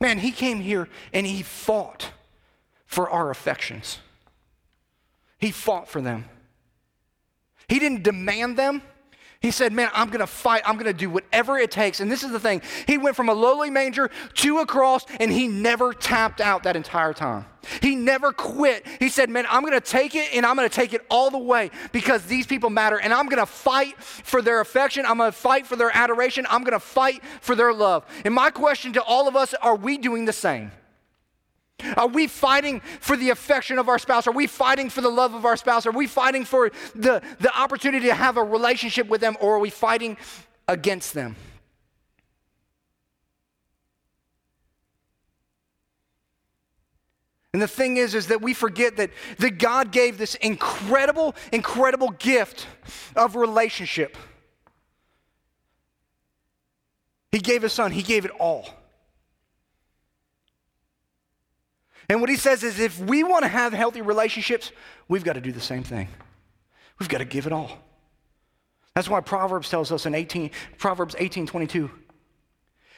[0.00, 2.10] Man, he came here and he fought
[2.86, 4.00] for our affections.
[5.38, 6.24] He fought for them.
[7.72, 8.82] He didn't demand them.
[9.40, 10.60] He said, Man, I'm going to fight.
[10.66, 12.00] I'm going to do whatever it takes.
[12.00, 15.32] And this is the thing He went from a lowly manger to a cross, and
[15.32, 17.46] he never tapped out that entire time.
[17.80, 18.86] He never quit.
[18.98, 21.30] He said, Man, I'm going to take it, and I'm going to take it all
[21.30, 23.00] the way because these people matter.
[23.00, 25.06] And I'm going to fight for their affection.
[25.06, 26.46] I'm going to fight for their adoration.
[26.50, 28.04] I'm going to fight for their love.
[28.26, 30.72] And my question to all of us are we doing the same?
[31.96, 34.26] Are we fighting for the affection of our spouse?
[34.26, 35.86] Are we fighting for the love of our spouse?
[35.86, 39.58] Are we fighting for the, the opportunity to have a relationship with them, or are
[39.58, 40.16] we fighting
[40.68, 41.36] against them?
[47.52, 52.10] And the thing is, is that we forget that, that God gave this incredible, incredible
[52.10, 52.66] gift
[53.14, 54.16] of relationship.
[57.30, 58.68] He gave his son, he gave it all.
[62.08, 64.72] And what he says is if we want to have healthy relationships,
[65.08, 66.08] we've got to do the same thing.
[66.98, 67.78] We've got to give it all.
[68.94, 71.90] That's why Proverbs tells us in 18, Proverbs 18 22,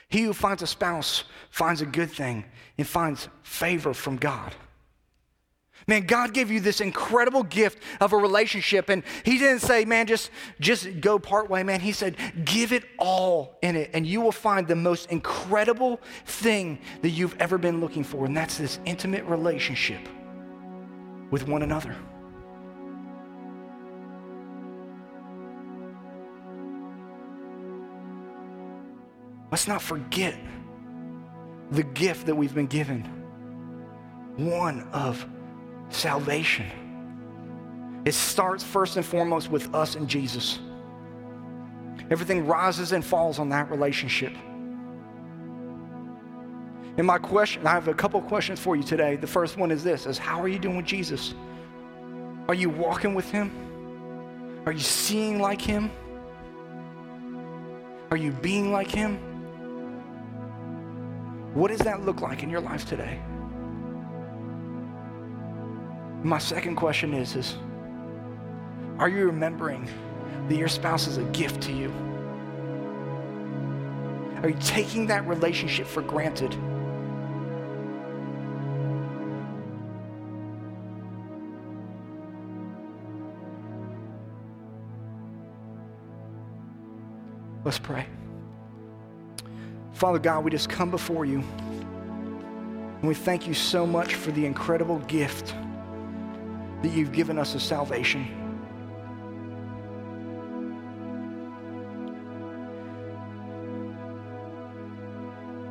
[0.09, 2.45] he who finds a spouse finds a good thing
[2.77, 4.55] and finds favor from God.
[5.87, 8.88] Man, God gave you this incredible gift of a relationship.
[8.88, 11.81] And He didn't say, man, just, just go part way, man.
[11.81, 16.79] He said, give it all in it, and you will find the most incredible thing
[17.03, 18.25] that you've ever been looking for.
[18.25, 20.01] And that's this intimate relationship
[21.31, 21.97] with one another.
[29.51, 30.37] Let's not forget
[31.70, 33.03] the gift that we've been given
[34.37, 35.25] one of
[35.95, 36.67] salvation.
[38.05, 40.59] It starts first and foremost with us and Jesus.
[42.11, 44.33] Everything rises and falls on that relationship.
[46.97, 49.17] And my question, I have a couple questions for you today.
[49.17, 51.35] The first one is this is how are you doing with Jesus?
[52.47, 53.51] Are you walking with him?
[54.67, 55.91] Are you seeing like him?
[58.11, 59.17] Are you being like him?
[61.55, 63.19] What does that look like in your life today?
[66.25, 67.55] My second question is, is
[68.99, 69.87] are you remembering
[70.49, 71.93] that your spouse is a gift to you?
[74.43, 76.57] Are you taking that relationship for granted?
[87.65, 88.07] Let's pray.
[89.93, 91.40] Father God, we just come before you.
[91.40, 95.55] And we thank you so much for the incredible gift
[96.85, 98.27] that you've given us a salvation.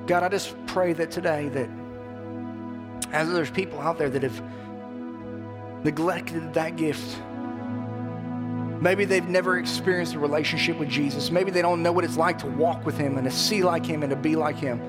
[0.07, 1.69] God, I just pray that today that
[3.11, 4.41] as there's people out there that have
[5.85, 7.17] neglected that gift,
[8.83, 11.31] Maybe they've never experienced a relationship with Jesus.
[11.31, 13.85] Maybe they don't know what it's like to walk with Him and to see like
[13.85, 14.81] Him and to be like Him.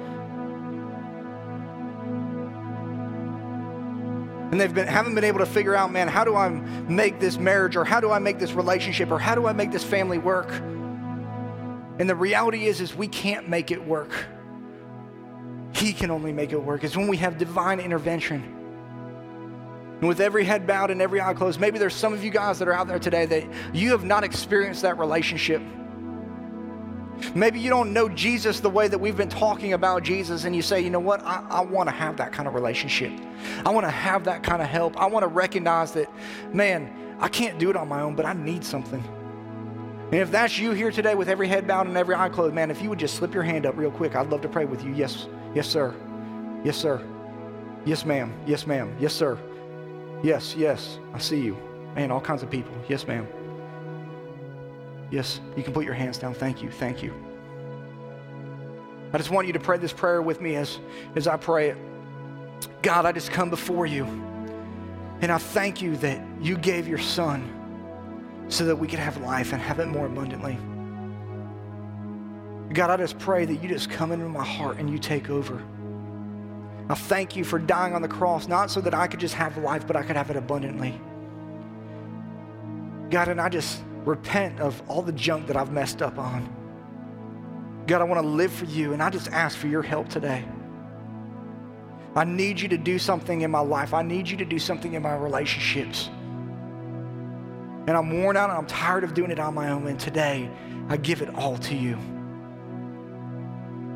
[4.55, 7.38] And they've been, haven't been able to figure out, man, how do I make this
[7.38, 10.18] marriage or how do I make this relationship or how do I make this family
[10.18, 10.48] work?
[11.98, 14.12] And the reality is, is we can't make it work.
[15.74, 16.84] He can only make it work.
[16.84, 18.44] It's when we have divine intervention.
[19.98, 22.61] And with every head bowed and every eye closed, maybe there's some of you guys
[22.61, 25.62] that are out there today that you have not experienced that relationship.
[27.35, 30.62] Maybe you don't know Jesus the way that we've been talking about Jesus, and you
[30.62, 33.12] say, you know what, I, I want to have that kind of relationship.
[33.64, 34.97] I want to have that kind of help.
[34.97, 36.11] I want to recognize that,
[36.53, 39.03] man, I can't do it on my own, but I need something.
[40.07, 42.70] And if that's you here today with every head bowed and every eye closed, man,
[42.70, 44.85] if you would just slip your hand up real quick, I'd love to pray with
[44.85, 44.93] you.
[44.93, 45.95] Yes, yes, sir.
[46.62, 47.05] Yes, sir.
[47.85, 48.33] Yes, ma'am.
[48.47, 48.95] Yes, ma'am.
[49.01, 49.39] Yes, sir.
[50.22, 50.99] Yes, yes.
[51.12, 51.57] I see you.
[51.95, 52.72] Man, all kinds of people.
[52.89, 53.27] Yes, ma'am.
[55.14, 56.34] Yes, you can put your hands down.
[56.34, 56.72] Thank you.
[56.72, 57.14] Thank you.
[59.12, 60.80] I just want you to pray this prayer with me as,
[61.14, 61.76] as I pray it.
[62.82, 64.06] God, I just come before you.
[65.20, 67.48] And I thank you that you gave your son
[68.48, 70.58] so that we could have life and have it more abundantly.
[72.74, 75.62] God, I just pray that you just come into my heart and you take over.
[76.88, 79.58] I thank you for dying on the cross, not so that I could just have
[79.58, 81.00] life, but I could have it abundantly.
[83.10, 86.48] God, and I just repent of all the junk that I've messed up on.
[87.86, 90.44] God, I want to live for you, and I just ask for your help today.
[92.16, 93.92] I need you to do something in my life.
[93.92, 96.09] I need you to do something in my relationships.
[97.86, 99.86] And I'm worn out and I'm tired of doing it on my own.
[99.86, 100.48] And today,
[100.88, 101.98] I give it all to you.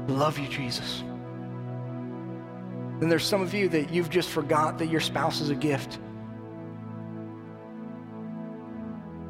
[0.09, 1.03] Love you, Jesus.
[2.99, 5.99] Then there's some of you that you've just forgot that your spouse is a gift.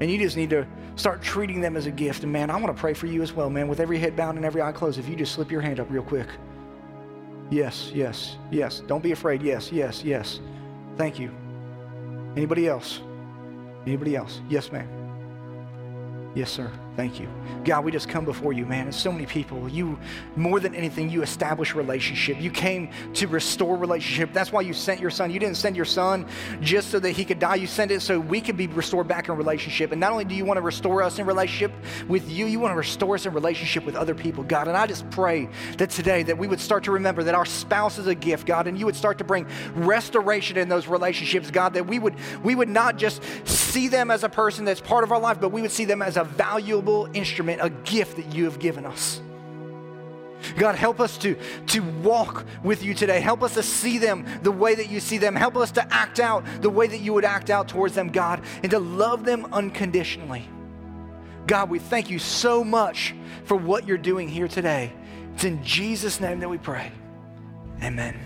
[0.00, 2.22] And you just need to start treating them as a gift.
[2.22, 4.36] And man, I want to pray for you as well, man, with every head bound
[4.36, 4.98] and every eye closed.
[4.98, 6.28] If you just slip your hand up real quick.
[7.50, 8.80] Yes, yes, yes.
[8.86, 9.42] Don't be afraid.
[9.42, 10.40] Yes, yes, yes.
[10.96, 11.30] Thank you.
[12.36, 13.00] Anybody else?
[13.86, 14.40] Anybody else?
[14.48, 14.88] Yes, ma'am.
[16.34, 16.70] Yes, sir.
[16.98, 17.28] Thank you.
[17.64, 18.86] God, we just come before you, man.
[18.86, 20.00] And so many people, you,
[20.34, 22.40] more than anything, you establish relationship.
[22.40, 24.32] You came to restore relationship.
[24.32, 25.30] That's why you sent your son.
[25.30, 26.26] You didn't send your son
[26.60, 27.54] just so that he could die.
[27.54, 29.92] You sent it so we could be restored back in relationship.
[29.92, 31.70] And not only do you want to restore us in relationship
[32.08, 34.66] with you, you want to restore us in relationship with other people, God.
[34.66, 37.98] And I just pray that today that we would start to remember that our spouse
[37.98, 39.46] is a gift, God, and you would start to bring
[39.76, 44.24] restoration in those relationships, God, that we would we would not just see them as
[44.24, 46.87] a person that's part of our life, but we would see them as a valuable
[47.14, 49.20] instrument, a gift that you have given us.
[50.56, 51.36] God, help us to,
[51.66, 53.20] to walk with you today.
[53.20, 55.34] Help us to see them the way that you see them.
[55.34, 58.42] Help us to act out the way that you would act out towards them, God,
[58.62, 60.48] and to love them unconditionally.
[61.46, 63.14] God, we thank you so much
[63.44, 64.92] for what you're doing here today.
[65.34, 66.92] It's in Jesus' name that we pray.
[67.82, 68.18] Amen.